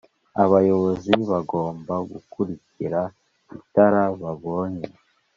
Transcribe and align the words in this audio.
abayobozi 0.43 1.11
bagomba 1.29 1.93
gukurikira 2.11 3.01
itara 3.57 4.03
babonye 4.21 4.85